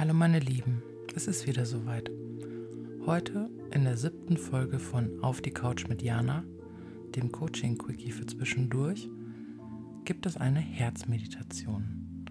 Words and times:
Hallo 0.00 0.14
meine 0.14 0.38
Lieben, 0.38 0.82
es 1.14 1.26
ist 1.26 1.46
wieder 1.46 1.66
soweit. 1.66 2.10
Heute 3.04 3.50
in 3.70 3.84
der 3.84 3.98
siebten 3.98 4.38
Folge 4.38 4.78
von 4.78 5.22
Auf 5.22 5.42
die 5.42 5.50
Couch 5.50 5.88
mit 5.88 6.00
Jana, 6.00 6.42
dem 7.14 7.30
Coaching-Quickie 7.30 8.10
für 8.10 8.24
zwischendurch, 8.24 9.10
gibt 10.06 10.24
es 10.24 10.38
eine 10.38 10.60
Herzmeditation. 10.60 12.24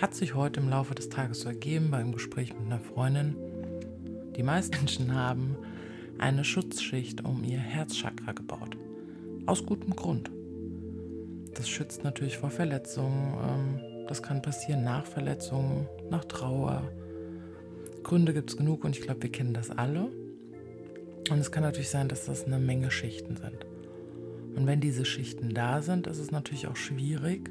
Hat 0.00 0.14
sich 0.14 0.36
heute 0.36 0.60
im 0.60 0.68
Laufe 0.68 0.94
des 0.94 1.08
Tages 1.08 1.40
so 1.40 1.48
ergeben 1.48 1.90
beim 1.90 2.12
Gespräch 2.12 2.54
mit 2.54 2.66
einer 2.66 2.78
Freundin. 2.78 3.34
Die 4.36 4.44
meisten 4.44 4.76
Menschen 4.78 5.12
haben 5.16 5.56
eine 6.18 6.44
Schutzschicht 6.44 7.24
um 7.24 7.42
ihr 7.42 7.58
Herzchakra 7.58 8.30
gebaut. 8.30 8.76
Aus 9.46 9.66
gutem 9.66 9.96
Grund. 9.96 10.30
Das 11.54 11.68
schützt 11.68 12.04
natürlich 12.04 12.38
vor 12.38 12.50
Verletzungen. 12.50 13.34
Ähm, 13.42 13.93
das 14.08 14.22
kann 14.22 14.42
passieren 14.42 14.84
nach 14.84 15.06
Verletzungen, 15.06 15.86
nach 16.10 16.24
Trauer. 16.24 16.82
Gründe 18.02 18.34
gibt 18.34 18.50
es 18.50 18.56
genug 18.56 18.84
und 18.84 18.96
ich 18.96 19.02
glaube, 19.02 19.22
wir 19.22 19.32
kennen 19.32 19.54
das 19.54 19.70
alle. 19.70 20.10
Und 21.30 21.38
es 21.38 21.50
kann 21.50 21.62
natürlich 21.62 21.88
sein, 21.88 22.08
dass 22.08 22.26
das 22.26 22.44
eine 22.44 22.58
Menge 22.58 22.90
Schichten 22.90 23.36
sind. 23.36 23.66
Und 24.56 24.66
wenn 24.66 24.80
diese 24.80 25.04
Schichten 25.04 25.54
da 25.54 25.82
sind, 25.82 26.06
ist 26.06 26.18
es 26.18 26.30
natürlich 26.30 26.66
auch 26.66 26.76
schwierig, 26.76 27.50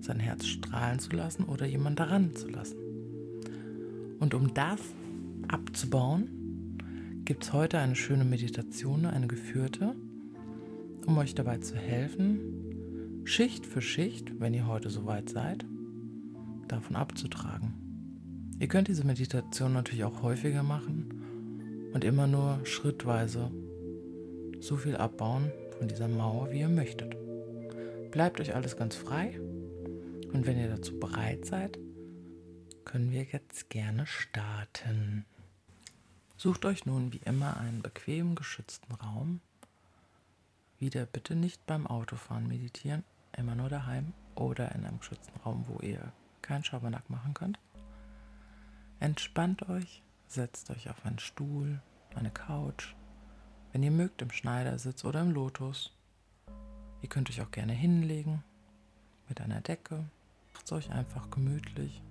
sein 0.00 0.18
Herz 0.18 0.46
strahlen 0.46 0.98
zu 0.98 1.10
lassen 1.14 1.44
oder 1.44 1.66
jemand 1.66 1.98
daran 1.98 2.34
zu 2.34 2.48
lassen. 2.48 2.76
Und 4.18 4.34
um 4.34 4.52
das 4.54 4.80
abzubauen, 5.48 6.28
gibt 7.24 7.44
es 7.44 7.52
heute 7.52 7.78
eine 7.78 7.96
schöne 7.96 8.24
Meditation, 8.24 9.06
eine 9.06 9.26
geführte, 9.28 9.94
um 11.06 11.16
euch 11.18 11.34
dabei 11.34 11.58
zu 11.58 11.76
helfen, 11.76 13.22
Schicht 13.24 13.66
für 13.66 13.82
Schicht, 13.82 14.40
wenn 14.40 14.54
ihr 14.54 14.66
heute 14.66 14.90
soweit 14.90 15.28
seid, 15.28 15.64
davon 16.68 16.96
abzutragen. 16.96 17.74
Ihr 18.58 18.68
könnt 18.68 18.88
diese 18.88 19.04
Meditation 19.04 19.72
natürlich 19.72 20.04
auch 20.04 20.22
häufiger 20.22 20.62
machen 20.62 21.90
und 21.92 22.04
immer 22.04 22.26
nur 22.26 22.60
schrittweise 22.64 23.50
so 24.60 24.76
viel 24.76 24.96
abbauen 24.96 25.52
von 25.78 25.88
dieser 25.88 26.08
Mauer, 26.08 26.50
wie 26.50 26.60
ihr 26.60 26.68
möchtet. 26.68 27.16
Bleibt 28.10 28.40
euch 28.40 28.54
alles 28.54 28.76
ganz 28.76 28.96
frei 28.96 29.38
und 30.32 30.46
wenn 30.46 30.58
ihr 30.58 30.68
dazu 30.68 30.98
bereit 30.98 31.44
seid, 31.44 31.78
können 32.84 33.10
wir 33.10 33.24
jetzt 33.24 33.68
gerne 33.68 34.06
starten. 34.06 35.26
Sucht 36.36 36.64
euch 36.64 36.86
nun 36.86 37.12
wie 37.12 37.20
immer 37.24 37.56
einen 37.58 37.82
bequem 37.82 38.34
geschützten 38.34 38.94
Raum. 38.94 39.40
Wieder 40.78 41.06
bitte 41.06 41.34
nicht 41.34 41.66
beim 41.66 41.86
Autofahren 41.86 42.46
meditieren, 42.46 43.04
immer 43.36 43.54
nur 43.54 43.68
daheim 43.68 44.12
oder 44.34 44.74
in 44.74 44.84
einem 44.84 44.98
geschützten 44.98 45.38
Raum, 45.40 45.64
wo 45.68 45.80
ihr 45.80 46.12
keinen 46.46 46.64
Schabernack 46.64 47.10
machen 47.10 47.34
könnt. 47.34 47.58
Entspannt 49.00 49.68
euch, 49.68 50.02
setzt 50.26 50.70
euch 50.70 50.88
auf 50.88 51.04
einen 51.04 51.18
Stuhl, 51.18 51.80
eine 52.14 52.30
Couch, 52.30 52.94
wenn 53.72 53.82
ihr 53.82 53.90
mögt 53.90 54.22
im 54.22 54.30
Schneidersitz 54.30 55.04
oder 55.04 55.20
im 55.20 55.30
Lotus. 55.30 55.92
Ihr 57.02 57.08
könnt 57.08 57.28
euch 57.28 57.42
auch 57.42 57.50
gerne 57.50 57.72
hinlegen 57.72 58.42
mit 59.28 59.40
einer 59.40 59.60
Decke. 59.60 60.04
Macht 60.54 60.66
es 60.66 60.72
euch 60.72 60.90
einfach 60.90 61.30
gemütlich. 61.30 62.02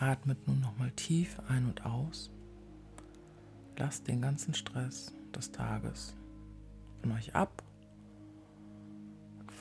Atmet 0.00 0.46
nun 0.48 0.60
nochmal 0.60 0.90
tief 0.92 1.38
ein 1.48 1.66
und 1.66 1.84
aus. 1.84 2.30
Lasst 3.76 4.08
den 4.08 4.20
ganzen 4.20 4.54
Stress 4.54 5.12
des 5.34 5.52
Tages 5.52 6.14
von 7.00 7.12
euch 7.12 7.34
ab 7.34 7.62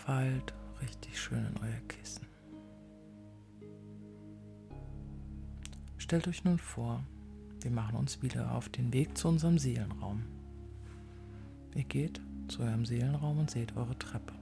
fallt 0.07 0.53
richtig 0.81 1.19
schön 1.19 1.45
in 1.45 1.61
euer 1.61 1.81
Kissen. 1.89 2.26
Stellt 6.07 6.29
euch 6.29 6.45
nun 6.45 6.57
vor, 6.57 7.03
wir 7.59 7.69
machen 7.69 7.97
uns 7.97 8.21
wieder 8.21 8.55
auf 8.55 8.69
den 8.69 8.93
Weg 8.93 9.17
zu 9.17 9.27
unserem 9.27 9.59
Seelenraum. 9.59 10.23
Ihr 11.75 11.83
geht 11.83 12.21
zu 12.47 12.61
eurem 12.61 12.85
Seelenraum 12.85 13.39
und 13.39 13.51
seht 13.51 13.75
eure 13.75 13.99
Treppe. 13.99 14.33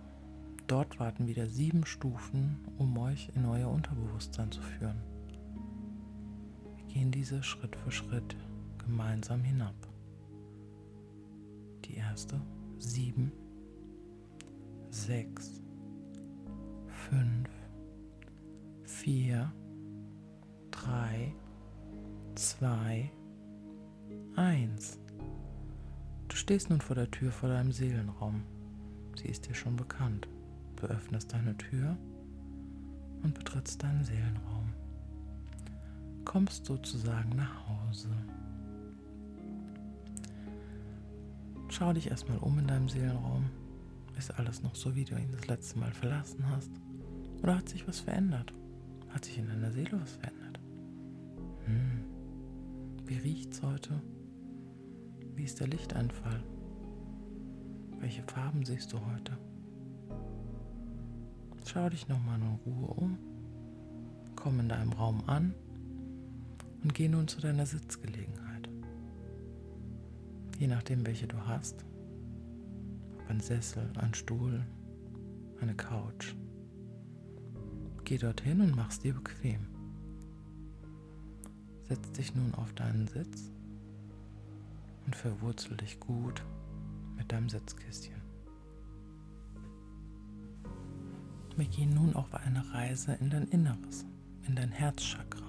Dort 0.68 1.00
warten 1.00 1.26
wieder 1.26 1.48
sieben 1.48 1.84
Stufen, 1.84 2.60
um 2.78 2.96
euch 3.00 3.32
in 3.34 3.46
euer 3.46 3.72
Unterbewusstsein 3.72 4.52
zu 4.52 4.62
führen. 4.62 5.02
Wir 6.76 6.94
gehen 6.94 7.10
diese 7.10 7.42
Schritt 7.42 7.76
für 7.76 7.92
Schritt 7.92 8.36
gemeinsam 8.86 9.42
hinab. 9.42 9.74
Die 11.86 11.96
erste, 11.96 12.40
sieben, 12.78 13.32
sechs, 14.92 15.64
fünf, 17.10 17.50
vier, 18.84 19.52
2, 22.60 23.12
1. 24.38 25.00
Du 26.30 26.36
stehst 26.38 26.70
nun 26.70 26.80
vor 26.80 26.96
der 26.96 27.12
Tür 27.12 27.30
vor 27.34 27.50
deinem 27.50 27.74
Seelenraum. 27.74 28.44
Sie 29.18 29.28
ist 29.28 29.50
dir 29.50 29.54
schon 29.54 29.76
bekannt. 29.76 30.30
Du 30.78 30.88
öffnest 30.88 31.34
deine 31.34 31.58
Tür 31.58 31.98
und 33.24 33.34
betrittst 33.34 33.84
deinen 33.84 34.06
Seelenraum. 34.06 34.72
Kommst 36.24 36.66
sozusagen 36.66 37.36
nach 37.36 37.68
Hause. 37.68 38.10
Schau 41.68 41.92
dich 41.92 42.10
erstmal 42.10 42.38
um 42.38 42.58
in 42.58 42.68
deinem 42.68 42.88
Seelenraum. 42.88 43.50
Ist 44.18 44.32
alles 44.40 44.64
noch 44.64 44.76
so, 44.76 44.96
wie 44.96 45.04
du 45.04 45.16
ihn 45.18 45.32
das 45.34 45.48
letzte 45.48 45.78
Mal 45.78 45.92
verlassen 45.92 46.48
hast? 46.50 46.72
Oder 47.44 47.58
hat 47.58 47.68
sich 47.68 47.86
was 47.86 48.00
verändert? 48.00 48.54
Hat 49.10 49.26
sich 49.26 49.40
in 49.40 49.48
deiner 49.48 49.74
Seele 49.74 50.00
was 50.02 50.14
verändert? 50.14 50.60
Hm. 51.66 51.95
Wie 53.06 53.18
riecht's 53.18 53.62
heute? 53.62 54.02
Wie 55.36 55.44
ist 55.44 55.60
der 55.60 55.68
Lichteinfall? 55.68 56.44
Welche 58.00 58.24
Farben 58.24 58.66
siehst 58.66 58.92
du 58.94 59.00
heute? 59.14 59.38
Schau 61.66 61.90
dich 61.90 62.08
nochmal 62.08 62.40
in 62.40 62.60
Ruhe 62.66 62.88
um, 62.88 63.18
komm 64.36 64.60
in 64.60 64.70
deinem 64.70 64.94
Raum 64.94 65.24
an 65.28 65.54
und 66.84 66.94
geh 66.94 67.08
nun 67.08 67.28
zu 67.28 67.42
deiner 67.42 67.66
Sitzgelegenheit. 67.66 68.70
Je 70.60 70.68
nachdem, 70.68 71.06
welche 71.06 71.28
du 71.28 71.38
hast. 71.48 71.86
ein 73.28 73.40
Sessel, 73.40 73.92
ein 73.98 74.14
Stuhl, 74.14 74.64
eine 75.60 75.76
Couch. 75.76 76.36
Geh 78.04 78.18
dorthin 78.18 78.62
und 78.62 78.76
mach's 78.76 79.00
dir 79.00 79.14
bequem. 79.14 79.75
Setz 81.88 82.12
dich 82.14 82.34
nun 82.34 82.54
auf 82.56 82.74
deinen 82.74 83.08
Sitz 83.08 83.52
und 85.06 85.16
verwurzel 85.16 85.78
dich 85.78 86.00
gut 86.00 86.44
mit 87.16 87.32
deinem 87.32 87.48
Sitzkistchen. 87.48 88.22
Wir 91.56 91.68
gehen 91.68 91.94
nun 91.94 92.16
auf 92.16 92.34
eine 92.34 92.74
Reise 92.74 93.14
in 93.14 93.30
dein 93.30 93.48
Inneres, 93.50 94.06
in 94.48 94.56
dein 94.56 94.72
Herzchakra. 94.72 95.46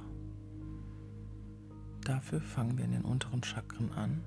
Dafür 2.04 2.40
fangen 2.40 2.76
wir 2.76 2.84
in 2.84 2.92
den 2.92 3.02
unteren 3.02 3.42
Chakren 3.42 3.90
an. 3.92 4.22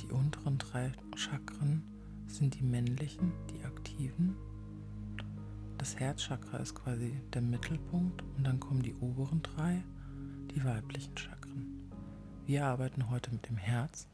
Die 0.00 0.12
unteren 0.12 0.58
drei 0.58 0.92
Chakren 1.16 1.82
sind 2.26 2.56
die 2.58 2.62
männlichen, 2.62 3.32
die 3.50 3.64
aktiven. 3.64 4.36
Das 5.78 5.96
Herzchakra 5.96 6.58
ist 6.58 6.74
quasi 6.74 7.14
der 7.32 7.40
Mittelpunkt 7.40 8.22
und 8.36 8.44
dann 8.44 8.60
kommen 8.60 8.82
die 8.82 8.94
oberen 8.96 9.42
drei 9.42 9.82
die 10.50 10.64
weiblichen 10.64 11.16
Chakren. 11.16 11.92
Wir 12.46 12.66
arbeiten 12.66 13.08
heute 13.08 13.30
mit 13.30 13.48
dem 13.48 13.56
Herz. 13.56 14.08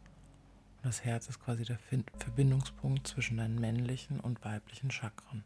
Und 0.76 0.86
das 0.86 1.02
Herz 1.02 1.28
ist 1.28 1.41
quasi 1.41 1.64
der 1.64 1.78
Verbindungspunkt 2.19 3.06
zwischen 3.06 3.38
deinen 3.38 3.58
männlichen 3.58 4.20
und 4.20 4.44
weiblichen 4.44 4.91
Chakren. 4.91 5.44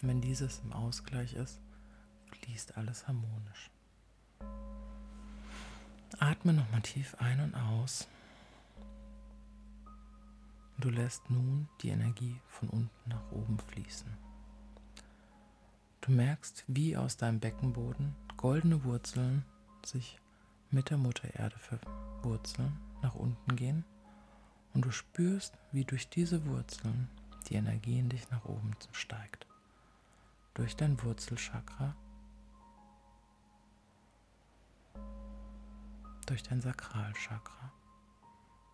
Und 0.00 0.08
wenn 0.08 0.20
dieses 0.20 0.60
im 0.60 0.72
Ausgleich 0.72 1.34
ist, 1.34 1.60
fließt 2.26 2.76
alles 2.76 3.08
harmonisch. 3.08 3.70
Atme 6.18 6.52
nochmal 6.52 6.82
tief 6.82 7.16
ein 7.18 7.40
und 7.40 7.54
aus. 7.54 8.06
Du 10.78 10.88
lässt 10.88 11.28
nun 11.30 11.68
die 11.82 11.88
Energie 11.88 12.40
von 12.48 12.68
unten 12.68 13.08
nach 13.10 13.32
oben 13.32 13.58
fließen. 13.58 14.10
Du 16.00 16.12
merkst, 16.12 16.64
wie 16.68 16.96
aus 16.96 17.16
deinem 17.16 17.40
Beckenboden 17.40 18.14
goldene 18.36 18.84
Wurzeln 18.84 19.44
sich 19.86 20.18
mit 20.70 20.90
der 20.90 20.98
Mutter 20.98 21.34
Erde 21.34 21.56
verwurzeln, 21.58 22.78
nach 23.02 23.14
unten 23.14 23.56
gehen 23.56 23.84
und 24.74 24.84
du 24.84 24.90
spürst, 24.90 25.54
wie 25.72 25.84
durch 25.84 26.08
diese 26.08 26.44
Wurzeln 26.46 27.08
die 27.48 27.54
Energie 27.54 27.98
in 27.98 28.08
dich 28.08 28.30
nach 28.30 28.44
oben 28.44 28.72
steigt. 28.92 29.46
Durch 30.54 30.76
dein 30.76 31.02
Wurzelchakra, 31.02 31.94
durch 36.26 36.42
dein 36.42 36.60
Sakralchakra. 36.60 37.72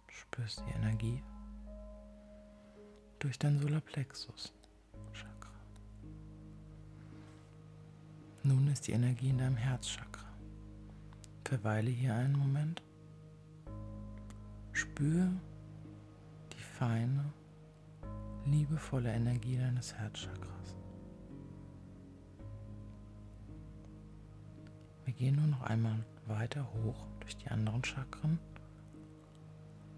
Du 0.09 0.15
spürst 0.15 0.63
die 0.67 0.73
Energie 0.73 1.23
durch 3.19 3.39
dein 3.39 3.59
Solarplexus 3.59 4.53
Chakra. 5.15 5.51
Nun 8.43 8.69
ist 8.69 8.87
die 8.87 8.93
Energie 8.93 9.31
in 9.31 9.39
deinem 9.39 9.57
Herzchakra. 9.57 10.26
Verweile 11.47 11.91
hier 11.91 12.13
einen 12.13 12.37
Moment. 12.37 12.83
Spür 14.73 15.31
die 16.53 16.61
feine, 16.61 17.33
liebevolle 18.47 19.13
Energie 19.13 19.57
deines 19.57 19.95
Herzchakras. 19.95 20.75
Wir 25.05 25.15
gehen 25.15 25.37
nur 25.37 25.47
noch 25.47 25.63
einmal 25.63 26.05
weiter 26.27 26.67
hoch 26.83 27.07
durch 27.21 27.37
die 27.37 27.49
anderen 27.49 27.85
Chakren, 27.85 28.41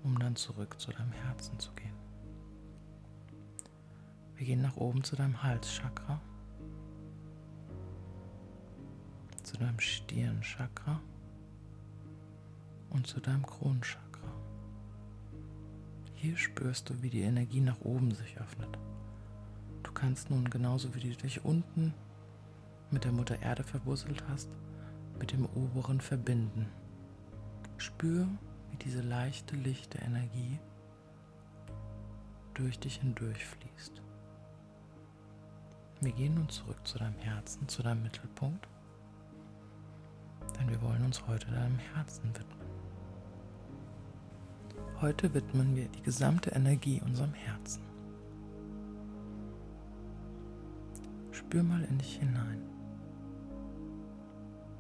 um 0.05 0.19
dann 0.19 0.37
zurück 0.37 0.79
zu 0.79 0.91
deinem 0.91 1.13
Herzen 1.13 1.59
zu 1.59 1.73
gehen. 1.73 1.97
Wir 4.35 4.45
gehen 4.45 4.61
nach 4.61 4.77
oben 4.77 5.03
zu 5.03 5.17
deinem 5.17 5.43
Halschakra, 5.43 6.21
zu 9.43 9.57
deinem 9.57 9.81
Stirnchakra 9.81 11.01
und 12.91 13.07
zu 13.07 13.21
deinem 13.21 13.47
Kronchakra. 13.47 14.33
Hier 16.15 16.37
spürst 16.37 16.91
du, 16.91 17.03
wie 17.03 17.11
die 17.11 17.23
Energie 17.23 17.61
nach 17.61 17.81
oben 17.81 18.13
sich 18.13 18.39
öffnet. 18.41 18.79
Du 19.83 19.93
kannst 19.93 20.31
nun 20.31 20.51
genauso 20.51 20.95
wie 20.95 21.01
du 21.01 21.17
dich 21.17 21.45
unten 21.45 21.95
mit 22.91 23.05
der 23.05 23.13
Mutter 23.13 23.41
Erde 23.41 23.63
verwurzelt 23.63 24.25
hast, 24.29 24.49
mit 25.19 25.33
dem 25.33 25.47
oberen 25.47 26.01
verbinden. 26.01 26.67
Spür, 27.77 28.27
wie 28.71 28.77
diese 28.77 29.03
leichte, 29.03 29.57
lichte 29.57 29.99
Energie 29.99 30.59
durch 32.55 32.79
dich 32.79 32.97
hindurch 32.97 33.45
fließt. 33.45 34.03
Wir 36.01 36.13
gehen 36.13 36.35
nun 36.35 36.49
zurück 36.49 36.79
zu 36.85 36.99
deinem 36.99 37.19
Herzen, 37.19 37.69
zu 37.69 37.83
deinem 37.83 38.03
Mittelpunkt, 38.03 38.69
denn 40.59 40.69
wir 40.69 40.81
wollen 40.83 41.05
uns 41.05 41.27
heute 41.27 41.51
deinem 41.51 41.79
Herzen 41.79 42.29
widmen. 42.35 42.58
Heute 45.01 45.33
widmen 45.33 45.77
wir 45.77 45.87
die 45.87 46.03
gesamte 46.03 46.51
Energie 46.51 47.01
unserem 47.07 47.33
Herzen. 47.33 47.83
Spür 51.31 51.63
mal 51.63 51.85
in 51.85 51.99
dich 51.99 52.17
hinein. 52.17 52.61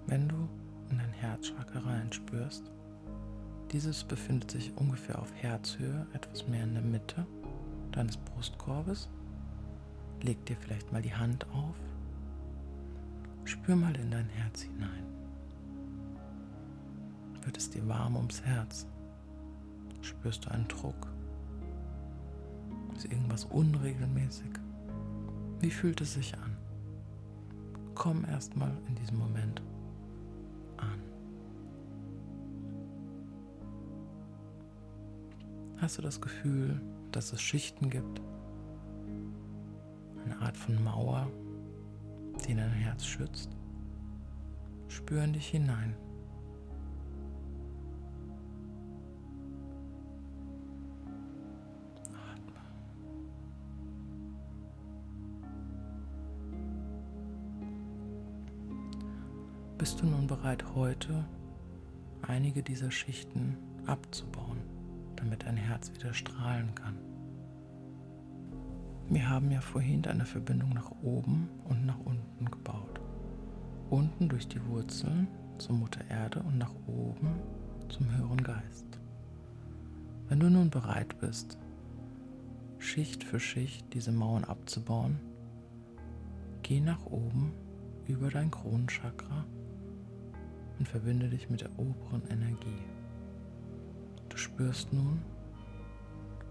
Wenn 0.08 0.28
du 0.28 0.48
in 0.90 0.98
dein 0.98 1.12
Herzchakra 1.12 1.78
reinspürst, 1.78 2.72
dieses 3.70 4.02
befindet 4.02 4.50
sich 4.50 4.76
ungefähr 4.76 5.20
auf 5.20 5.32
Herzhöhe, 5.34 6.04
etwas 6.12 6.48
mehr 6.48 6.64
in 6.64 6.74
der 6.74 6.82
Mitte 6.82 7.24
deines 7.92 8.16
Brustkorbes. 8.16 9.08
Leg 10.22 10.44
dir 10.46 10.56
vielleicht 10.56 10.90
mal 10.90 11.02
die 11.02 11.14
Hand 11.14 11.46
auf. 11.52 11.76
Spür 13.44 13.76
mal 13.76 13.94
in 13.94 14.10
dein 14.10 14.28
Herz 14.30 14.62
hinein. 14.62 15.06
Wird 17.44 17.56
es 17.56 17.70
dir 17.70 17.86
warm 17.86 18.16
ums 18.16 18.42
Herz? 18.42 18.88
Spürst 20.00 20.44
du 20.46 20.50
einen 20.50 20.68
Druck? 20.68 21.08
Ist 22.96 23.06
irgendwas 23.06 23.44
unregelmäßig? 23.44 24.50
Wie 25.60 25.70
fühlt 25.70 26.00
es 26.00 26.14
sich 26.14 26.36
an? 26.36 26.56
Komm 27.94 28.24
erstmal 28.24 28.72
in 28.88 28.94
diesem 28.94 29.18
Moment 29.18 29.60
an. 30.76 31.00
Hast 35.78 35.98
du 35.98 36.02
das 36.02 36.20
Gefühl, 36.20 36.80
dass 37.12 37.32
es 37.32 37.40
Schichten 37.40 37.90
gibt? 37.90 38.20
Eine 40.24 40.40
Art 40.40 40.56
von 40.56 40.82
Mauer, 40.82 41.28
die 42.46 42.54
dein 42.54 42.70
Herz 42.70 43.04
schützt? 43.04 43.56
Spür 44.88 45.22
in 45.22 45.32
dich 45.32 45.48
hinein. 45.48 45.94
Bist 59.78 60.02
du 60.02 60.06
nun 60.06 60.26
bereit, 60.26 60.64
heute 60.74 61.24
einige 62.22 62.64
dieser 62.64 62.90
Schichten 62.90 63.56
abzubauen, 63.86 64.58
damit 65.14 65.44
dein 65.44 65.56
Herz 65.56 65.92
wieder 65.94 66.12
strahlen 66.12 66.74
kann? 66.74 66.96
Wir 69.08 69.30
haben 69.30 69.52
ja 69.52 69.60
vorhin 69.60 70.04
eine 70.04 70.26
Verbindung 70.26 70.70
nach 70.70 70.90
oben 71.00 71.48
und 71.68 71.86
nach 71.86 72.00
unten 72.00 72.50
gebaut. 72.50 73.00
Unten 73.88 74.28
durch 74.28 74.48
die 74.48 74.62
Wurzeln 74.66 75.28
zur 75.58 75.76
Mutter 75.76 76.00
Erde 76.10 76.40
und 76.40 76.58
nach 76.58 76.74
oben 76.88 77.38
zum 77.88 78.10
höheren 78.16 78.42
Geist. 78.42 78.98
Wenn 80.28 80.40
du 80.40 80.50
nun 80.50 80.70
bereit 80.70 81.20
bist, 81.20 81.56
Schicht 82.80 83.22
für 83.22 83.38
Schicht 83.38 83.94
diese 83.94 84.10
Mauern 84.10 84.42
abzubauen, 84.42 85.20
geh 86.64 86.80
nach 86.80 87.06
oben 87.06 87.52
über 88.08 88.28
dein 88.28 88.50
Kronenchakra 88.50 89.44
und 90.78 90.88
verbinde 90.88 91.28
dich 91.28 91.50
mit 91.50 91.60
der 91.60 91.78
oberen 91.78 92.22
Energie. 92.30 92.82
Du 94.28 94.36
spürst 94.36 94.92
nun, 94.92 95.20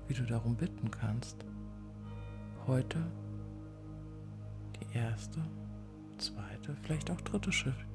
wie 0.08 0.14
du 0.14 0.24
darum 0.24 0.56
bitten 0.56 0.92
kannst, 0.92 1.46
heute 2.66 3.00
die 4.80 4.98
erste, 4.98 5.40
zweite, 6.18 6.76
vielleicht 6.84 7.12
auch 7.12 7.22
dritte 7.22 7.52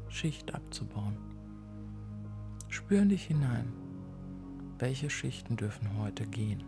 Schicht 0.09 0.55
abzubauen. 0.55 1.17
Spür 2.69 3.03
in 3.03 3.11
dich 3.11 3.25
hinein, 3.25 3.73
welche 4.79 5.11
Schichten 5.11 5.57
dürfen 5.57 5.99
heute 5.99 6.27
gehen. 6.27 6.65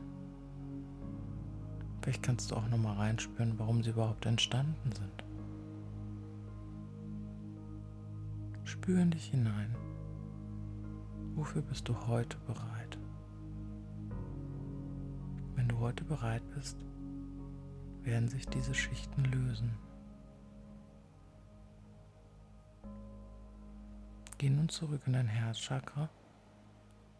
Vielleicht 2.03 2.23
kannst 2.23 2.51
du 2.51 2.57
auch 2.57 2.69
nochmal 2.69 2.97
reinspüren, 2.97 3.59
warum 3.59 3.83
sie 3.83 3.91
überhaupt 3.91 4.27
entstanden 4.27 4.93
sind. 4.93 5.25
Spür 8.85 9.01
in 9.01 9.11
dich 9.13 9.29
hinein. 9.29 9.75
Wofür 11.37 11.63
bist 11.63 11.89
du 11.89 12.07
heute 12.07 12.37
bereit? 12.41 12.99
Wenn 15.55 15.69
du 15.69 15.79
heute 15.79 16.05
bereit 16.05 16.43
bist, 16.51 16.77
werden 18.03 18.29
sich 18.29 18.47
diese 18.47 18.75
Schichten 18.75 19.25
lösen. 19.25 19.73
Geh 24.37 24.51
nun 24.51 24.69
zurück 24.69 25.01
in 25.07 25.15
dein 25.15 25.29
Herzchakra 25.29 26.11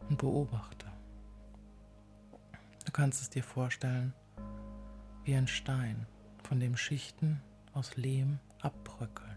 und 0.07 0.19
beobachte. 0.19 0.85
Du 2.85 2.91
kannst 2.91 3.23
es 3.23 3.31
dir 3.31 3.43
vorstellen 3.43 4.13
wie 5.23 5.33
ein 5.33 5.47
Stein, 5.47 6.05
von 6.43 6.59
dem 6.59 6.77
Schichten 6.77 7.41
aus 7.73 7.97
Lehm 7.97 8.37
abbröckeln. 8.61 9.34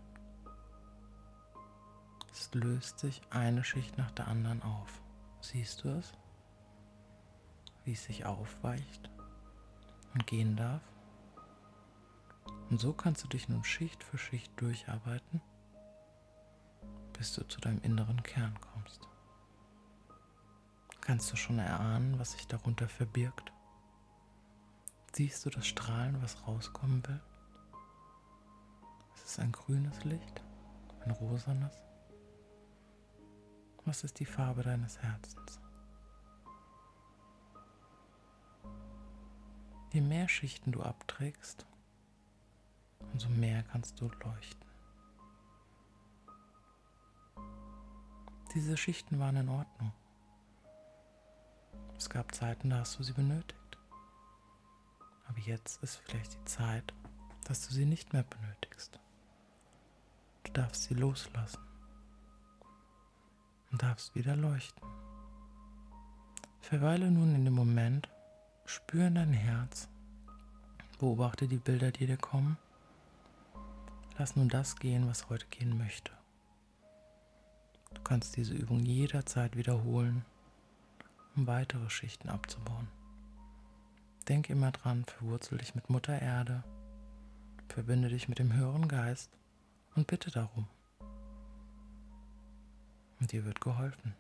Es 2.49 2.55
löst 2.55 2.99
sich 2.99 3.21
eine 3.28 3.62
Schicht 3.62 3.99
nach 3.99 4.11
der 4.12 4.26
anderen 4.26 4.62
auf. 4.62 5.02
Siehst 5.43 5.85
du 5.85 5.90
es? 5.90 6.14
Wie 7.85 7.93
es 7.93 8.05
sich 8.05 8.25
aufweicht 8.25 9.11
und 10.14 10.26
gehen 10.26 10.57
darf? 10.57 10.81
Und 12.71 12.81
so 12.81 12.95
kannst 12.95 13.23
du 13.23 13.28
dich 13.28 13.50
nun 13.50 13.64
Schicht 13.64 14.02
für 14.02 14.17
Schicht 14.17 14.59
durcharbeiten, 14.59 15.43
bis 17.12 17.35
du 17.35 17.47
zu 17.47 17.61
deinem 17.61 17.83
inneren 17.83 18.23
Kern 18.23 18.59
kommst. 18.61 19.07
Kannst 21.02 21.31
du 21.31 21.37
schon 21.37 21.59
erahnen, 21.59 22.19
was 22.19 22.33
sich 22.33 22.47
darunter 22.47 22.88
verbirgt? 22.88 23.52
Siehst 25.12 25.45
du 25.45 25.50
das 25.50 25.67
Strahlen, 25.67 26.23
was 26.23 26.47
rauskommen 26.47 27.07
will? 27.07 27.21
Es 29.17 29.33
ist 29.33 29.38
ein 29.38 29.52
grünes 29.52 30.05
Licht, 30.05 30.43
ein 31.05 31.11
rosanes. 31.11 31.88
Was 33.88 34.04
ist 34.04 34.21
die 34.21 34.26
Farbe 34.26 34.62
deines 34.62 34.99
Herzens? 34.99 35.59
Je 39.95 40.02
mehr 40.02 40.28
Schichten 40.28 40.73
du 40.73 40.83
abträgst, 40.83 41.64
umso 43.14 43.30
mehr 43.30 43.62
kannst 43.62 43.99
du 43.99 44.11
leuchten. 44.23 44.68
Diese 48.54 48.76
Schichten 48.76 49.18
waren 49.21 49.37
in 49.37 49.49
Ordnung. 49.49 49.92
Es 51.97 52.11
gab 52.11 52.35
Zeiten, 52.35 52.68
da 52.68 52.80
hast 52.80 52.99
du 52.99 53.02
sie 53.02 53.14
benötigt. 53.14 53.78
Aber 55.28 55.38
jetzt 55.38 55.83
ist 55.83 55.97
vielleicht 55.97 56.35
die 56.35 56.45
Zeit, 56.45 56.92
dass 57.45 57.66
du 57.66 57.73
sie 57.73 57.87
nicht 57.87 58.12
mehr 58.12 58.25
benötigst. 58.25 59.00
Du 60.45 60.52
darfst 60.52 60.83
sie 60.83 60.95
loslassen 60.95 61.68
und 63.71 63.83
darfst 63.83 64.15
wieder 64.15 64.37
leuchten. 64.37 64.83
Verweile 66.61 67.11
nun 67.11 67.35
in 67.35 67.45
dem 67.45 67.55
Moment, 67.55 68.09
spüre 68.67 69.07
in 69.07 69.15
dein 69.15 69.33
Herz, 69.33 69.89
beobachte 70.99 71.49
die 71.49 71.57
Bilder, 71.57 71.91
die 71.91 72.07
dir 72.07 72.17
kommen. 72.17 72.59
Lass 74.19 74.37
nun 74.37 74.49
das 74.49 74.77
gehen, 74.77 75.09
was 75.09 75.31
heute 75.31 75.47
gehen 75.47 75.79
möchte. 75.79 76.13
Du 77.95 78.03
kannst 78.03 78.37
diese 78.37 78.55
Übung 78.55 78.81
jederzeit 78.81 79.57
wiederholen, 79.57 80.25
um 81.37 81.47
weitere 81.47 81.89
Schichten 81.89 82.29
abzubauen. 82.29 82.89
Denk 84.29 84.51
immer 84.51 84.73
dran, 84.73 85.05
verwurzel 85.05 85.59
dich 85.59 85.75
mit 85.75 85.89
Mutter 85.89 86.21
Erde, 86.21 86.65
verbinde 87.69 88.09
dich 88.09 88.29
mit 88.29 88.39
dem 88.39 88.53
höheren 88.53 88.89
Geist 88.89 89.31
und 89.95 90.07
bitte 90.07 90.31
darum. 90.31 90.67
Und 93.21 93.33
dir 93.33 93.45
wird 93.45 93.61
geholfen. 93.61 94.15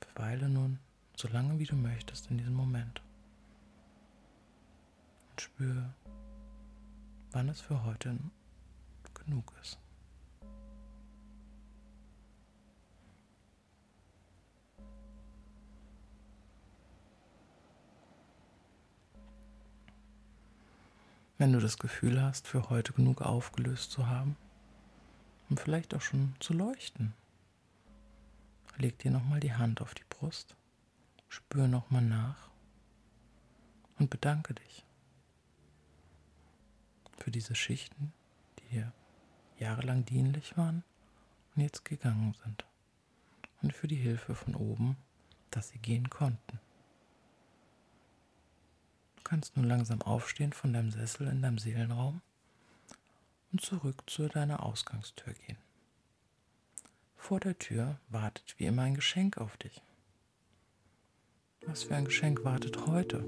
Verweile 0.00 0.48
nun 0.48 0.78
so 1.16 1.28
lange 1.28 1.58
wie 1.58 1.64
du 1.64 1.76
möchtest 1.76 2.30
in 2.30 2.38
diesem 2.38 2.54
Moment 2.54 3.02
und 5.30 5.40
spüre, 5.40 5.94
wann 7.32 7.48
es 7.48 7.60
für 7.60 7.84
heute 7.84 8.16
genug 9.12 9.52
ist. 9.62 9.78
Wenn 21.38 21.52
du 21.52 21.60
das 21.60 21.78
Gefühl 21.78 22.22
hast, 22.22 22.46
für 22.46 22.70
heute 22.70 22.92
genug 22.92 23.20
aufgelöst 23.20 23.90
zu 23.90 24.06
haben 24.06 24.36
und 25.48 25.60
vielleicht 25.60 25.94
auch 25.94 26.00
schon 26.00 26.34
zu 26.40 26.52
leuchten, 26.52 27.14
leg 28.76 28.98
dir 28.98 29.10
nochmal 29.10 29.40
die 29.40 29.54
Hand 29.54 29.80
auf 29.80 29.94
die 29.94 30.04
Brust, 30.08 30.56
spür 31.28 31.68
nochmal 31.68 32.02
nach 32.02 32.50
und 33.98 34.10
bedanke 34.10 34.54
dich 34.54 34.84
für 37.18 37.30
diese 37.30 37.54
Schichten, 37.54 38.12
die 38.58 38.76
dir 38.76 38.92
jahrelang 39.58 40.04
dienlich 40.04 40.56
waren 40.56 40.82
und 41.54 41.62
jetzt 41.62 41.84
gegangen 41.84 42.34
sind. 42.44 42.64
Und 43.62 43.72
für 43.72 43.88
die 43.88 43.96
Hilfe 43.96 44.34
von 44.34 44.54
oben, 44.54 44.96
dass 45.50 45.68
sie 45.68 45.78
gehen 45.78 46.10
konnten. 46.10 46.60
Du 49.16 49.22
kannst 49.22 49.56
nun 49.56 49.64
langsam 49.64 50.02
aufstehen 50.02 50.52
von 50.52 50.72
deinem 50.74 50.90
Sessel 50.90 51.28
in 51.28 51.40
deinem 51.40 51.58
Seelenraum 51.58 52.20
und 53.54 53.60
zurück 53.60 54.02
zu 54.08 54.26
deiner 54.26 54.64
Ausgangstür 54.64 55.32
gehen. 55.32 55.58
Vor 57.14 57.38
der 57.38 57.56
Tür 57.56 58.00
wartet 58.08 58.56
wie 58.58 58.64
immer 58.64 58.82
ein 58.82 58.96
Geschenk 58.96 59.38
auf 59.38 59.56
dich. 59.56 59.80
Was 61.64 61.84
für 61.84 61.94
ein 61.94 62.04
Geschenk 62.04 62.44
wartet 62.44 62.84
heute? 62.88 63.24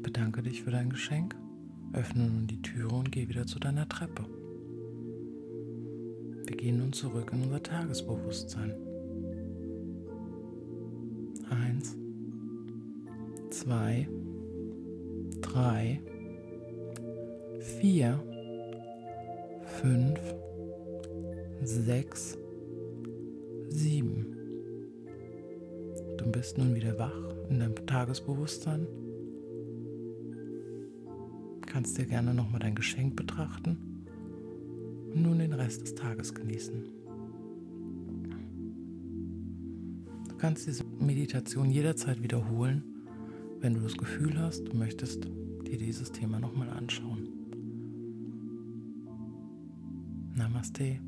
Bedanke 0.00 0.44
dich 0.44 0.62
für 0.62 0.70
dein 0.70 0.90
Geschenk, 0.90 1.34
öffne 1.92 2.28
nun 2.28 2.46
die 2.46 2.62
Türe 2.62 2.94
und 2.94 3.10
geh 3.10 3.28
wieder 3.28 3.48
zu 3.48 3.58
deiner 3.58 3.88
Treppe. 3.88 4.24
Wir 6.46 6.56
gehen 6.56 6.78
nun 6.78 6.92
zurück 6.92 7.32
in 7.32 7.42
unser 7.42 7.64
Tagesbewusstsein. 7.64 8.87
Zwei, 13.68 14.08
drei, 15.42 16.00
vier, 17.60 18.18
fünf, 19.82 20.18
sechs, 21.62 22.38
sieben. 23.68 24.24
Du 26.16 26.32
bist 26.32 26.56
nun 26.56 26.74
wieder 26.74 26.98
wach 26.98 27.12
in 27.50 27.60
deinem 27.60 27.74
Tagesbewusstsein. 27.86 28.86
Kannst 31.66 31.98
dir 31.98 32.06
gerne 32.06 32.32
nochmal 32.32 32.60
dein 32.60 32.74
Geschenk 32.74 33.16
betrachten 33.16 33.76
und 35.12 35.20
nun 35.20 35.40
den 35.40 35.52
Rest 35.52 35.82
des 35.82 35.94
Tages 35.94 36.34
genießen. 36.34 36.84
Du 40.26 40.36
kannst 40.38 40.66
diese 40.66 40.84
Meditation 40.98 41.70
jederzeit 41.70 42.22
wiederholen, 42.22 42.94
wenn 43.60 43.74
du 43.74 43.80
das 43.80 43.96
Gefühl 43.96 44.38
hast, 44.38 44.64
du 44.64 44.76
möchtest 44.76 45.24
dir 45.66 45.78
dieses 45.78 46.12
Thema 46.12 46.38
nochmal 46.38 46.70
anschauen. 46.70 47.28
Namaste. 50.34 51.00